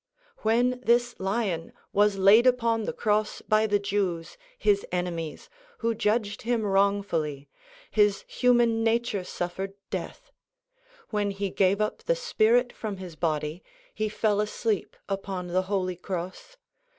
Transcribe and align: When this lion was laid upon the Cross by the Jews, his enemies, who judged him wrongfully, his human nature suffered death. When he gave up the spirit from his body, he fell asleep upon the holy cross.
When 0.39 0.81
this 0.83 1.13
lion 1.19 1.73
was 1.93 2.17
laid 2.17 2.47
upon 2.47 2.85
the 2.85 2.91
Cross 2.91 3.43
by 3.43 3.67
the 3.67 3.77
Jews, 3.77 4.35
his 4.57 4.83
enemies, 4.91 5.47
who 5.77 5.93
judged 5.93 6.41
him 6.41 6.63
wrongfully, 6.65 7.47
his 7.91 8.25
human 8.27 8.83
nature 8.83 9.23
suffered 9.23 9.75
death. 9.91 10.31
When 11.11 11.29
he 11.29 11.51
gave 11.51 11.79
up 11.79 12.01
the 12.01 12.15
spirit 12.15 12.73
from 12.73 12.97
his 12.97 13.15
body, 13.15 13.61
he 13.93 14.09
fell 14.09 14.41
asleep 14.41 14.97
upon 15.07 15.49
the 15.49 15.61
holy 15.69 15.97
cross. 15.97 16.57